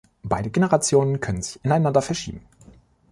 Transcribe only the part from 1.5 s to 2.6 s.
ineinander verschieben.